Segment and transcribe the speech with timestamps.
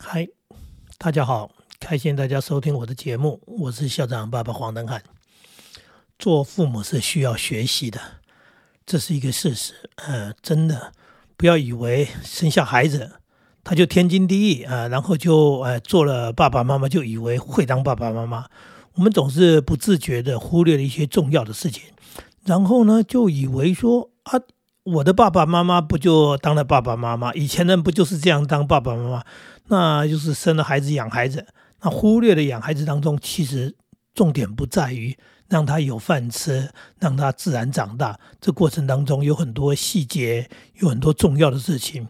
[0.00, 0.28] 嗨，
[0.96, 1.50] 大家好，
[1.80, 5.02] 开心大家收听我的节目，我是校长爸爸黄登汉。
[6.20, 8.00] 做父母是需要学习的，
[8.86, 9.74] 这是一个事实。
[9.96, 10.92] 呃，真的
[11.36, 13.16] 不要以为生下孩子
[13.64, 18.46] 他就天经地义啊，然后就呃做了爸爸妈妈就以为会当爸爸妈妈。
[18.94, 21.82] 我们总是不自觉的忽略了一些重要的事情，
[22.44, 24.40] 然后呢就以为说啊。
[24.84, 27.34] 我的爸爸妈妈不就当了爸爸妈妈？
[27.34, 29.22] 以前人不就是这样当爸爸妈妈？
[29.68, 31.46] 那就是生了孩子养孩子，
[31.82, 33.76] 那忽略了养孩子当中，其实
[34.14, 35.16] 重点不在于
[35.48, 38.18] 让他有饭吃，让他自然长大。
[38.40, 42.08] 这过程当中有很多细节，有很多重要的事情。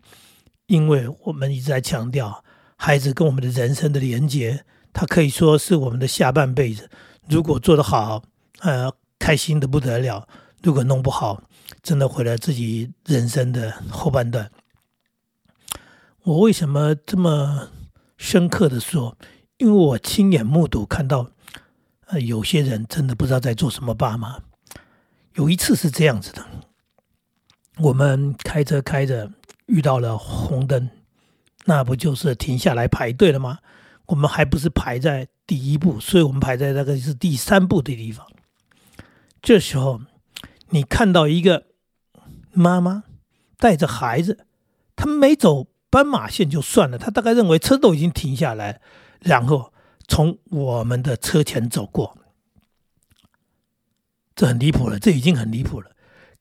[0.67, 2.45] 因为我们一直在强调，
[2.77, 6.91] 孩子跟我们的人生的连接，他可以说是我们的下半辈子。
[7.29, 8.23] 如果做得好，
[8.61, 10.27] 呃，开心的不得了；
[10.63, 11.43] 如果弄不好，
[11.83, 14.51] 真的毁了自己人生的后半段。
[16.29, 17.71] 我为什么这么
[18.19, 19.17] 深刻的说？
[19.57, 21.31] 因为我亲眼目睹看到，
[22.09, 24.43] 呃，有些人真的不知道在做什么爸妈。
[25.37, 26.45] 有一次是这样子的，
[27.79, 29.33] 我们开车开着
[29.69, 30.91] 遇到了红灯，
[31.65, 33.61] 那不就是停下来排队了吗？
[34.05, 38.27] 我们还不是排在第一步，所以我们排在那个是第三步的地方。
[39.41, 40.03] 这时候。
[40.71, 41.65] 你看到一个
[42.53, 43.05] 妈妈
[43.57, 44.45] 带着孩子，
[44.95, 48.81] 他没走斑马线就算了，他大概认为车都已经停下来，
[49.21, 49.73] 然后
[50.07, 52.19] 从我们的车前走过，
[54.35, 55.91] 这很离谱了，这已经很离谱了。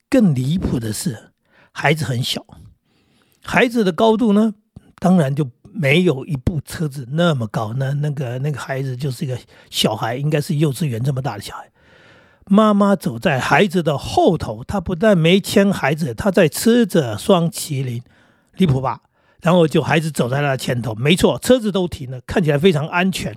[0.10, 1.32] 更离谱的是，
[1.72, 2.46] 孩子很小，
[3.44, 4.54] 孩子的高度呢，
[5.00, 7.74] 当然就没有一部车子那么高。
[7.74, 9.38] 那那个那个孩子就是一个
[9.70, 11.72] 小孩，应该是幼稚园这么大的小孩。
[12.46, 18.02] 妈妈走在孩子的后头，她不但没牵孩子，她在吃着双麒麟，
[18.54, 19.02] 离谱吧？
[19.42, 23.36] 然后就还是走在他的前头，没错，车子都停了，看起来非常安全。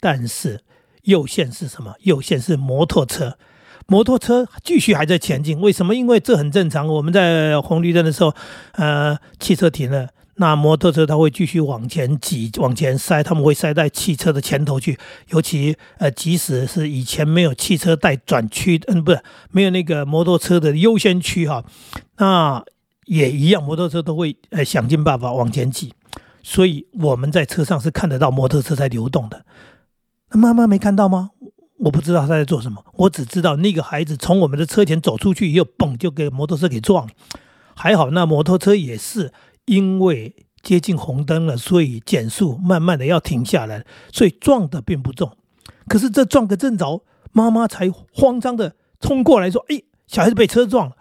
[0.00, 0.60] 但是
[1.02, 1.94] 右线是什么？
[2.00, 3.38] 右线是摩托车，
[3.86, 5.60] 摩托车继续还在前进。
[5.60, 5.94] 为什么？
[5.94, 6.86] 因为这很正常。
[6.86, 8.34] 我们在红绿灯的时候，
[8.72, 10.08] 呃，汽车停了。
[10.36, 14.98] 那摩托车它会继续往前挤、往前塞，他们会塞在汽车的前头去。
[15.28, 21.64] 尤其呃，即使是以前没有汽车带转区，嗯，不是没有那个摩托车的优先区哈，
[22.16, 22.64] 那
[23.06, 25.92] 也一样，摩托车都会呃想尽办法往前挤。
[26.42, 29.44] 所以我们在车上是看得到摩托车在流动的。
[30.30, 31.30] 那妈妈没看到吗？
[31.78, 37.12] 我不知道他在做什么，我只知道那个孩子从我们的车前走出去，又嘣就给摩托车给撞了。
[37.74, 39.32] 还好那摩托车也是。
[39.66, 43.82] 因为接近红灯了，所以减速，慢慢的要停下来，
[44.12, 45.34] 所以撞的并不重。
[45.88, 50.96] 可是这撞个正着，妈妈才慌张的冲过来说：“哎，小孩子被车撞了。”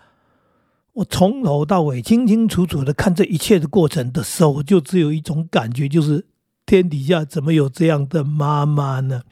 [0.93, 6.25] 我从头到尾清清楚楚的看这一切的过程的时候，我就只有一种感觉，就是
[6.65, 9.23] 天底下怎么有这样的妈妈呢？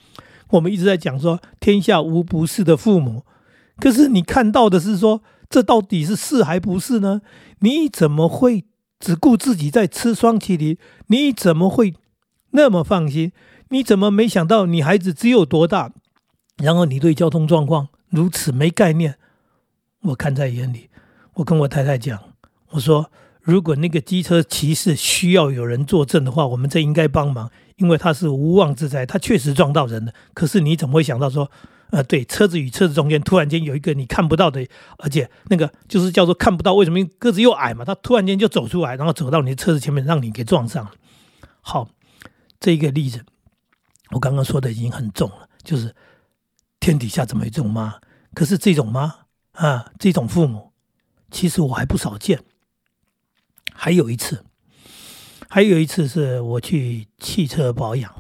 [0.50, 3.24] 我们一直在讲说天下无不是的父母，
[3.78, 7.22] 可是你看到的是说，这到底是是还不是呢？
[7.60, 8.66] 你怎么会？
[9.00, 11.96] 只顾自己在吃双麒麟，你怎么会
[12.52, 13.32] 那么放心？
[13.70, 15.92] 你怎么没想到你孩子只有多大？
[16.58, 19.18] 然后你对交通状况如此没概念？
[20.02, 20.90] 我看在眼里，
[21.34, 22.20] 我跟我太太讲，
[22.70, 23.12] 我说
[23.42, 30.14] 如果那个机车骑士需要有人作证的话，我们这应该帮忙，因为他是无妄之灾，他确实撞到人了。
[30.34, 31.50] 可是你怎么会想到说？
[31.92, 34.66] 呃，对，车子与车子中间突然间有一个你看不到的，
[35.00, 37.04] 而且那个就是叫做看不到，为什么？
[37.20, 40.92] 个子又矮嘛，他突然间就走出来，然后走到你的车子前面，让你给撞上了。
[41.60, 41.90] 好，
[42.62, 43.26] 这一个例子，
[44.12, 45.94] 我刚刚说的已经很重了，就是
[46.80, 47.96] 天底下怎么有这种妈？
[48.34, 49.14] 可是这种妈
[49.52, 50.71] 啊，这种父母，
[51.32, 52.44] 其实我还不少见。
[53.74, 54.44] 还有一次，
[55.50, 58.14] 还有一次是我去汽车保养，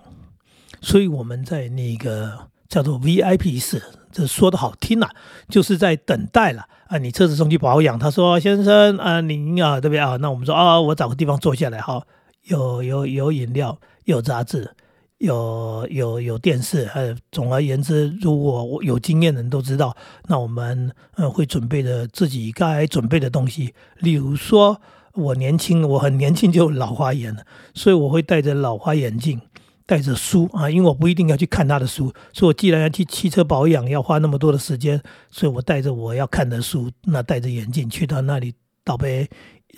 [0.81, 2.47] 所以我们在那个。
[2.71, 3.83] 叫做 VIP 室，
[4.13, 5.11] 这说的好听啊，
[5.49, 6.97] 就是在等待了啊。
[6.97, 12.07] 你车子送去保养，他说：“先生啊，您啊，对不对啊？”那我们说啊，我找个地方坐下来，好，
[12.43, 14.73] 有有有饮料，有杂志，
[15.21, 19.95] 有有有电视，呃，总而言之，如果有经验的人都知道，
[20.27, 24.81] 那我们呃会准备的自己该准备的东西，例如说，
[25.13, 27.45] 我年轻，我很年轻就老花眼了，
[27.75, 29.39] 所以我会戴着老花眼镜。
[29.87, 38.53] 带着书啊，因为我不一定要去看他的书，所以我既然要去汽车保养，要花那么多的时间，所以我带着我要看的书，那戴着眼镜去到那里
[38.85, 39.29] 倒杯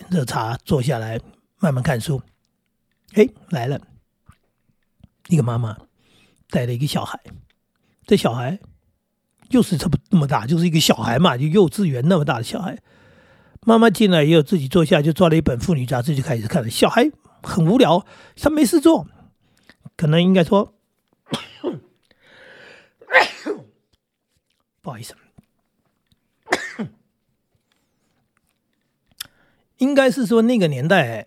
[0.08, 1.18] 热茶，坐下来
[1.58, 2.22] 慢慢看书。
[3.14, 3.80] 哎，来了
[5.28, 5.76] 一个妈妈
[6.50, 7.18] 带了一个小孩，
[8.06, 8.58] 这小孩
[9.50, 12.78] 又是这么那么大，就是一个小孩嘛，就幼稚园那么大的小孩。
[13.66, 16.70] 妈妈进来也有自己坐下，就抓了一本妇女杂志就开始看。
[16.70, 17.10] 小孩
[17.42, 18.04] 很无聊，
[18.36, 19.06] 他没事做，
[19.96, 20.74] 可能应该说，
[24.82, 25.14] 不好意思，
[29.78, 31.26] 应该是说那个年代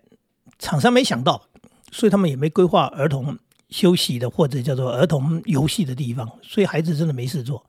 [0.60, 1.48] 厂商没想到，
[1.92, 3.40] 所以他们也没规划儿童
[3.70, 7.66] 休息的或者叫做儿童游戏的地方，所以孩子真的没事做。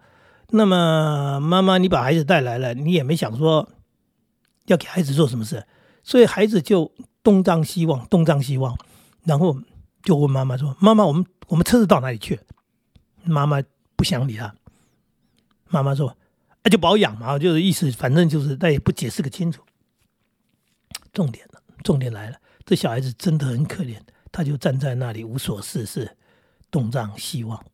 [0.51, 3.69] 那么妈妈，你把孩子带来了，你也没想说
[4.67, 5.67] 要给孩子做什么事，
[6.03, 6.91] 所以孩子就
[7.23, 8.77] 东张西望，东张西望，
[9.25, 9.59] 然后
[10.03, 12.41] 就问妈妈说：“妈妈，我们我们车子到哪里去？”
[13.25, 13.63] 妈妈
[13.95, 14.55] 不想理他。
[15.69, 16.17] 妈妈说
[16.65, 19.63] ：“那就保养嘛，就是意思，反正就是但也不解释个清楚。”
[21.13, 21.47] 重点，
[21.83, 23.99] 重点来了，这小孩子真的很可怜，
[24.31, 26.17] 他就站在那里无所事事，
[26.71, 27.65] 东张西望。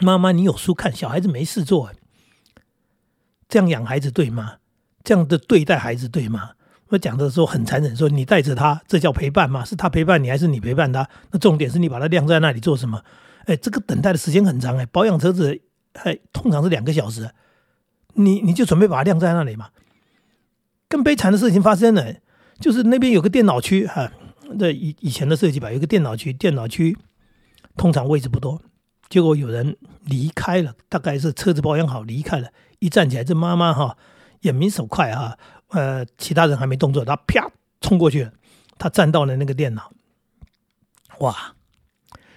[0.00, 1.92] 妈妈，你有书看，小孩子没事做，
[3.48, 4.56] 这样养孩子对吗？
[5.04, 6.52] 这样的对待孩子对吗？
[6.88, 9.64] 我讲的时候很残忍，说你带着他，这叫陪伴吗？
[9.64, 11.08] 是他陪伴你，还是你陪伴他？
[11.30, 13.04] 那重点是你把他晾在那里做什么？
[13.46, 15.60] 哎，这个等待的时间很长哎，保养车子
[15.94, 17.30] 还通常是两个小时，
[18.14, 19.70] 你你就准备把它晾在那里嘛？
[20.88, 22.14] 更悲惨的事情发生了，
[22.58, 24.12] 就是那边有个电脑区哈，
[24.58, 26.96] 这以以前的设计吧，有个电脑区，电脑区
[27.76, 28.60] 通常位置不多。
[29.08, 32.48] 结果有人离开了，大概是车子保养好离开了。
[32.78, 33.96] 一站起来，这妈妈哈
[34.40, 35.38] 眼明手快哈，
[35.68, 37.50] 呃，其他人还没动作，他啪
[37.80, 38.32] 冲过去了。
[38.76, 39.92] 他站到了那个电脑，
[41.20, 41.54] 哇，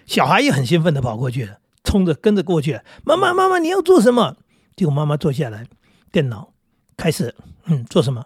[0.05, 2.83] 小孩也很兴奋的跑过去了，冲着跟着过去了。
[3.03, 4.37] 妈妈，妈妈，你要做什么？
[4.75, 5.65] 结果妈妈坐下来，
[6.11, 6.53] 电脑
[6.95, 7.33] 开始，
[7.65, 8.23] 嗯，做什么？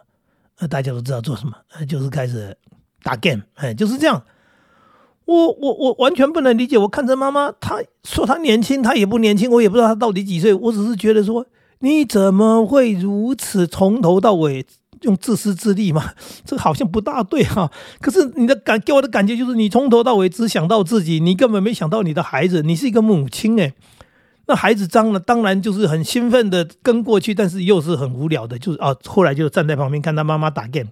[0.57, 2.57] 呃，大家都知道做什么，呃，就是开始
[3.03, 4.23] 打 game，哎，就是这样。
[5.25, 6.77] 我我我完全不能理解。
[6.77, 9.49] 我看着妈妈，她说她年轻，她也不年轻。
[9.49, 10.53] 我也不知道她到底几岁。
[10.53, 11.45] 我只是觉得说，
[11.79, 14.65] 你怎么会如此从头到尾
[15.01, 16.13] 用自私自利嘛？
[16.43, 17.71] 这好像不大对哈。
[18.01, 22.61] 可是你的感给我的感觉就是，你从头到尾只想到自己，你根本没想到你的孩子。
[22.63, 23.73] 你是一个母亲诶。
[24.47, 30.89] 那孩子脏了，当然就是很兴奋的跟过去，但是又是很无聊的，就是啊，后来就站在旁边看他妈妈打 game。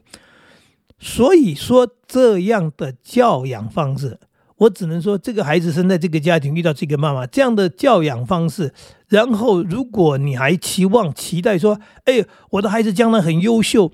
[0.99, 4.19] 所以说这样的教养方式。
[4.57, 8.73] 我只能说，这个孩子生在这个家庭，遇到这个妈妈这样的教养方式，
[9.07, 13.91] 然后如果你还期望、期待说，哎，我的孩子将来很优秀，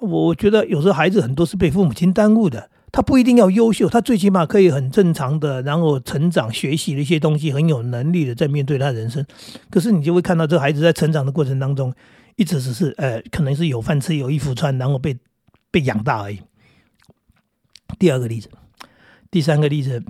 [0.00, 2.70] 我觉得有时候孩子很多是被父母亲耽误的。
[2.90, 9.24] 他不一定要优秀，他最起码可以很正常的，然后成长、学习的一些东西，很有能力的在面对他人生。
[9.68, 11.92] 可是你就会看到，这孩子在成长的过程当中，
[12.36, 15.16] 一直只是，呃，可能是有饭吃、有衣服穿，然后被
[15.74, 16.40] 被养大而已。
[17.98, 18.48] 第二个例子。
[19.28, 20.00] 第三个例子，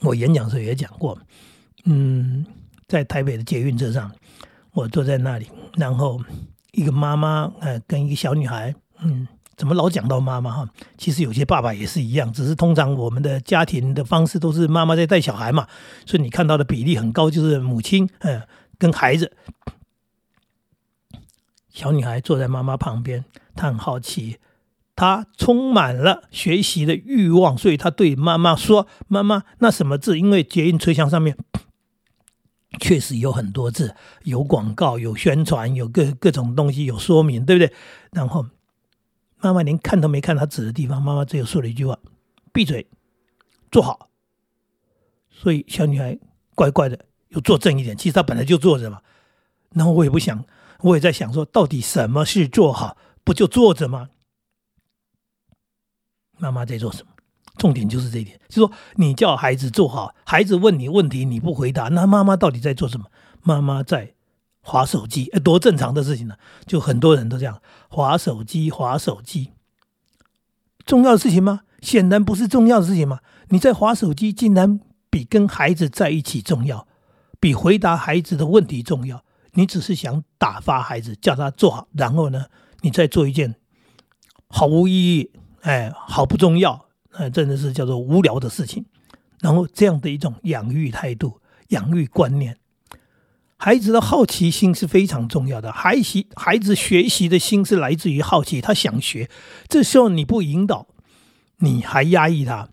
[0.00, 1.16] 我演讲时候也讲过，
[1.84, 2.44] 嗯，
[2.88, 4.10] 在台北的捷运车上，
[4.72, 6.20] 我坐在那里，然后
[6.72, 10.68] 一个妈妈，呃，跟一个小女孩，嗯，怎么老讲到妈妈哈？
[10.98, 15.68] 其实有些爸爸也是一样，只是通常我们的家庭的方式都是妈妈在带小孩嘛，
[16.04, 18.42] 所以你看到的比例很高，就是母亲，嗯，
[18.76, 19.30] 跟孩子，
[21.72, 23.24] 小女孩坐在妈妈旁边，
[23.56, 24.38] 她很好奇。
[24.94, 30.18] 她充满了学习的欲望，所以她对妈妈说：“妈妈，那什么字？
[30.18, 31.36] 因为捷运车厢上面
[32.78, 37.72] 确实有很多字，有广告，有宣传，有各各种东西，有说明，对不对？”
[38.12, 38.46] 然后
[39.40, 41.98] 妈妈连看都没看她指的地方，妈妈只有说了一句话
[42.52, 42.86] ：“闭嘴，
[43.70, 44.10] 坐好。”
[45.32, 46.18] 所以小女孩
[46.54, 46.98] 乖乖的，
[47.30, 47.96] 又坐正一点。
[47.96, 49.00] 其实她本来就坐着嘛。
[49.70, 50.44] 然后我也不想，
[50.82, 52.96] 我也在想说，到底什么是坐好？
[53.24, 54.10] 不就坐着吗？
[56.38, 57.12] 妈妈在做什么？
[57.56, 63.06] 重点就是这一点，就是说你叫孩子做好，孩子问你问题你不回答，那妈妈到底在做什么？
[63.42, 64.14] 妈妈在
[64.60, 66.36] 划手机，哎多正常的事情呢？
[66.66, 69.52] 就很多人都这样划手机，划手机，
[70.84, 71.60] 重要的事情吗？
[71.80, 73.20] 显然不是重要的事情嘛！
[73.48, 76.86] 你在划手机，竟然比跟孩子在一起重要，
[77.40, 79.24] 比回答孩子的问题重要。
[79.54, 82.46] 你只是想打发孩子，叫他做好，然后呢，
[82.80, 83.54] 你再做一件
[84.48, 85.30] 毫无意义。
[85.60, 88.84] 哎，好不重要，哎，真的是叫做无聊的事情。
[89.40, 92.56] 然后这样的一种养育态度、养育观念，
[93.56, 95.70] 孩子的好奇心是非常重要的。
[95.70, 99.30] 孩习孩子学习的心是来自于好奇，他想学。
[99.68, 100.88] 这时候你不引导，
[101.58, 102.68] 你还压抑他，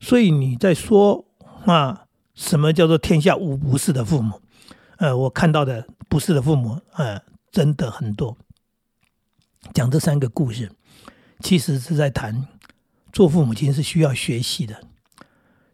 [0.00, 1.26] 所以你在说
[1.66, 4.40] 啊，什么叫做天下无不是的父母？
[5.02, 8.36] 呃，我看到的不是的父母，呃，真的很多。
[9.74, 10.70] 讲这三个故事。
[11.40, 12.46] 其实是在谈，
[13.12, 14.80] 做父母亲是需要学习的。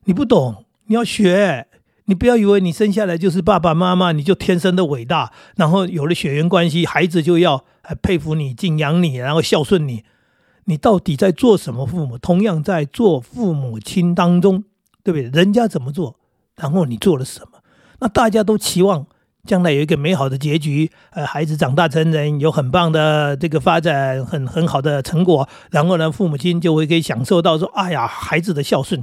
[0.04, 1.68] 你不懂，你要学。
[2.06, 7.66] 你不要以为你生下来就是爸爸妈妈，你就天生的伟大，然后有了血缘关系，孩子就要
[8.00, 10.04] 佩服你、敬仰你，然后孝顺你。
[10.64, 11.84] 你到底在做什么？
[11.84, 14.64] 父母同样在做父母亲当中，
[15.04, 15.28] 对不对？
[15.38, 16.18] 人家怎么做，
[16.56, 17.62] 然后你做了什么？
[18.00, 19.06] 那大家都期望。
[19.48, 29.02] 将来有一个美好的结局，呃，孩子长大成人，有很棒的这个发展，很很好的成果，然后呢，父母亲就会可以享受到说，哎呀，孩子的孝顺。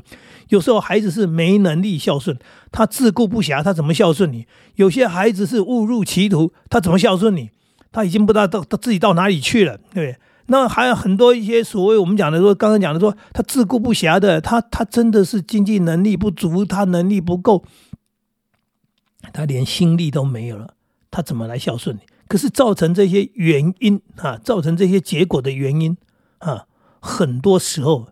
[0.49, 2.37] 有时候孩子是没能力孝顺，
[2.71, 4.45] 他自顾不暇，他怎么孝顺你？
[4.75, 7.49] 有些孩子是误入歧途，他怎么孝顺你？
[7.91, 10.15] 他已经不知道到他自己到哪里去了，对不对？
[10.47, 17.63] 那还有很多一些所谓我们讲的说，刚刚讲的说，他自顾不暇的，他他真的是经济能力不足，他能力不够。
[19.33, 20.75] 他连心力都没有了，
[21.11, 22.01] 他怎么来孝顺你？
[22.27, 25.95] 可是造成这些原因啊，造成这些结果的原因
[26.39, 26.65] 啊，
[26.99, 28.07] 很多时候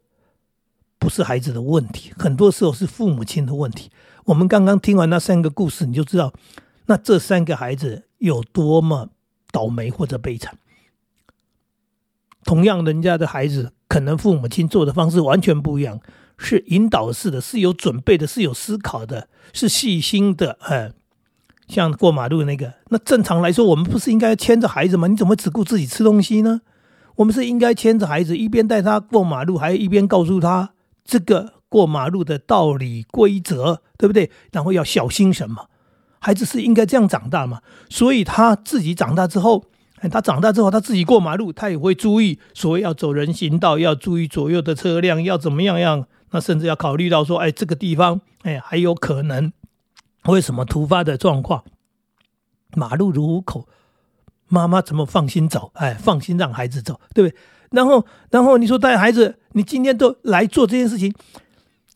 [0.99, 3.89] 不是孩子的问题，很多时候是父母亲的问题。
[4.25, 6.31] 我们刚刚听完那三个故事，你就知道，
[6.85, 9.09] 那这三个孩子有多么
[9.51, 10.59] 倒霉或者悲惨。
[12.43, 15.99] 同样，人家的孩子可能父母亲做的方式完全不一样，
[16.37, 20.93] 是引导式的，是有准备的，是有思考的，是细心的，哎。
[21.73, 25.07] 像过马路那个，那正常来说，我们不是应该牵着孩子吗？
[25.07, 26.61] 你怎么只顾自己吃东西呢？
[27.15, 30.69] 我们是应该牵着孩子，一边带他过马路，还一边告诉他
[31.03, 34.29] 这个过马路的道理规则，对不对？
[34.51, 35.67] 然后要小心什么？
[36.19, 37.61] 孩子是应该这样长大嘛？
[37.89, 39.65] 所以他自己长大之后，
[40.11, 46.05] 他长大之后，他自己过马路，他也会注意，所谓要走人行道，要注意左右的车辆，要怎么样样？
[46.31, 49.51] 那甚至要考虑到说，哎，这个地方，哎，还有可能。
[50.27, 51.63] 为什么突发的状况？
[52.75, 53.67] 马路如虎口，
[54.47, 55.71] 妈妈怎么放心走？
[55.75, 57.37] 哎，放心让孩子走，对不对？
[57.71, 61.13] 然后，然后你说带孩子，你今天都来做这件事情，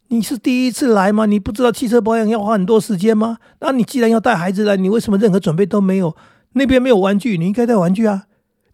[0.10, 1.26] 你是第一次来吗？
[1.26, 3.38] 你不知道汽车保养要花很多时间吗？
[3.60, 6.16] 那你既然要带孩子来，你为什么任何准备都没有？
[6.54, 8.24] 那边没有玩具，你应该带玩具啊；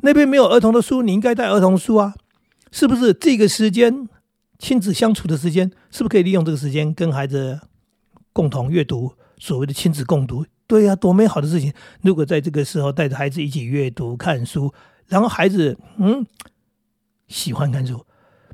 [0.01, 2.13] 那边没有儿童的书，你应该带儿童书啊，
[2.71, 3.13] 是不是？
[3.13, 4.07] 这个时间
[4.57, 7.59] 亲子相处的时间，是不是可以利用这个时间跟孩子
[8.31, 9.13] 共同阅读？
[9.43, 11.73] 所谓的亲子共读，对呀，多美好的事情！
[11.99, 14.73] 如果在这个时候带着孩子一起阅读、看书，
[15.05, 16.25] 然后孩子嗯
[17.27, 18.05] 喜欢看书，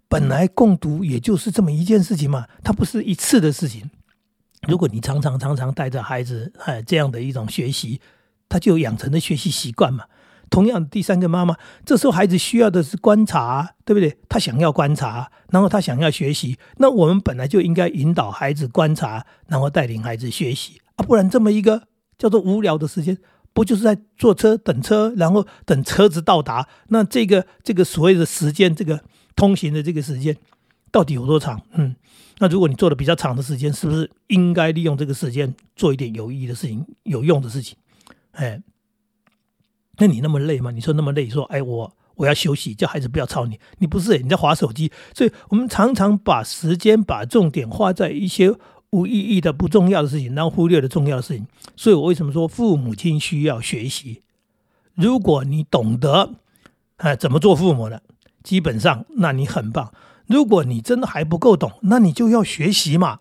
[0.08, 3.92] 本来共读也就是这么一件事情嘛，它不是一次的事情。
[4.68, 8.02] 如果你常常常常带着孩子哎这样的一种学习，
[8.50, 10.06] 他就养成了学习习惯嘛。
[10.50, 14.18] 同样，第三个妈妈，这时候孩子需要的是观察，对不对？
[14.28, 16.58] 他想要观察，然后他想要学习。
[16.78, 21.04] 那我们本来就应该引导孩子观察，然后带领孩子学习啊！
[21.04, 21.84] 不然这么一个
[22.18, 23.18] 叫做无聊的时间，
[23.54, 26.68] 不就是在坐车等车，然后等车子到达？
[26.88, 29.02] 那这个这个所谓的时间，这个
[29.36, 30.36] 通行的这个时间
[30.92, 31.62] 到底有多长？
[31.74, 31.96] 嗯，
[32.40, 37.78] 那如果你做的比较长的时间，是不是应该利用这个时间做一点有意义的事情、有用的事情？
[38.32, 38.62] 哎。
[40.00, 40.72] 那你那么累吗？
[40.72, 43.60] 你说那么累，说哎，我我要休息，叫孩子不要吵你。
[43.78, 48.54] 你不是你在划手机，所以我们常常把时间、把重点花在一些
[48.90, 51.46] 无意义的、不重要的事情，然后忽略了重要的事情。
[51.76, 54.24] 所以我为什么说父母亲需要学习？
[54.96, 56.36] 如果你懂得
[56.98, 58.02] 哎怎么做父母的，
[58.44, 59.94] 基本上那你很棒。
[60.28, 63.20] 如果你真的还不够懂，那你就要学习嘛，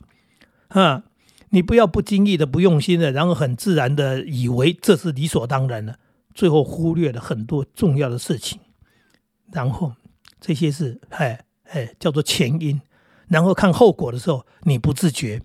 [0.68, 1.04] 啊，
[1.50, 5.98] 你不要不经意的、不用心的，然后很自然的以为这是理所当然的。
[6.38, 8.60] 最后忽略了很多重要的事情，
[9.50, 9.92] 然后
[10.40, 12.80] 这些是哎哎叫做前因，
[13.26, 15.42] 然后看后果的时候你不自觉，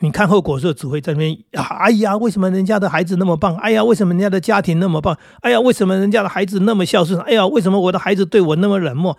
[0.00, 3.56] 你看后果的时候只会在那边啊哎呀为什么人家的孩子那么棒？
[3.56, 5.18] 哎呀为什么人家的家庭那么棒？
[5.40, 7.18] 哎呀为什么人家的孩子那么孝顺？
[7.22, 9.16] 哎呀为什么我的孩子对我那么冷漠？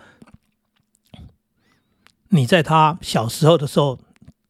[2.28, 3.98] 你在他小时候的时候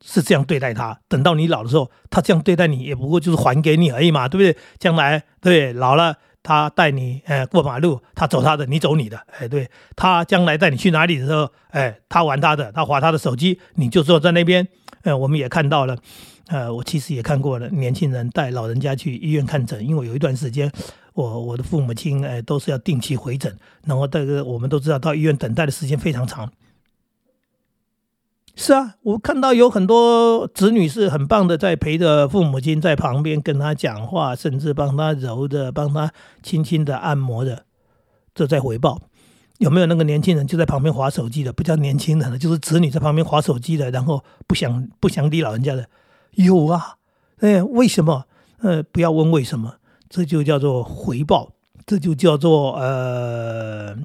[0.05, 4.63] 是这样对待他，等到你老的时候，他这样对待你也不过就是还给你而已嘛，对不对？
[4.79, 6.19] 将来对老了。
[6.47, 14.69] 他带你，呃，过马路，他走他的，你走你的，哎，对他将来带你去哪里的时候，哎，他玩他的，他划他的手机，你就坐在那边，
[15.03, 15.99] 呃，我们也看到了，
[16.47, 20.71] 呃，我其实也看过了，年轻人带老人家去医院看诊，因为有一段时间，
[21.15, 23.53] 我我的父母亲，哎，都是要定期回诊，
[23.85, 26.49] 然后这个我们都知道，到医院等待的时间非常长。
[28.59, 36.11] 是啊，我看到有很多子女是很棒的，在陪着父母亲在旁边跟他讲话，甚至帮他揉着、帮他
[36.43, 37.67] 轻轻的按摩的，
[38.35, 39.03] 这在回报。
[39.59, 41.53] 有没有那个年轻人就在旁边划手机的？
[41.53, 45.87] 不叫年轻人了，就是子女在旁边划手机的，然后不想不想理老人家的，
[46.33, 46.97] 有啊。
[47.41, 48.25] 哎，为什么？
[48.61, 49.75] 呃，不要问为什么，
[50.09, 51.53] 这就叫做回报，
[51.85, 53.97] 这就叫做呃，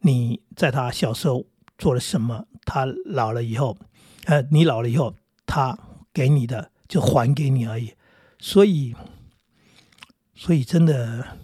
[0.00, 1.44] 你在他小时候
[1.78, 2.46] 做了什么。
[2.64, 3.76] 他老了以后，
[4.24, 5.14] 呃，你老了以后，
[5.46, 5.78] 他
[6.12, 7.94] 给你的就还给你而已。
[8.38, 8.94] 所以，
[10.34, 11.38] 所以真的，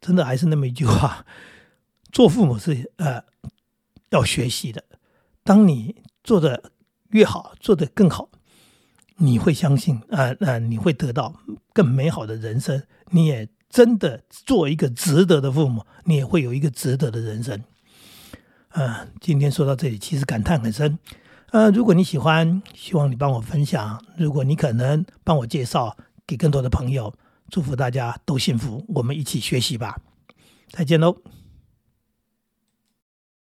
[0.00, 1.26] 真的还是那么一句话：
[2.12, 3.24] 做父母是呃，
[4.10, 4.84] 要学习的。
[5.42, 6.70] 当你做的
[7.10, 8.30] 越好，做的更好，
[9.16, 11.40] 你会相信啊，那你会得到
[11.72, 12.82] 更美好的人生。
[13.10, 17.64] 你也真的做一个值得的父母，你也会有一个值得的人生。
[18.74, 20.98] 嗯，今天说到这里，其实感叹很深。
[21.50, 24.02] 呃，如果你喜欢，希望你帮我分享。
[24.16, 25.96] 如果你可能帮我介绍
[26.26, 27.14] 给更多的朋友，
[27.50, 28.84] 祝福大家都幸福。
[28.88, 29.98] 我们一起学习吧，
[30.70, 31.37] 再见喽。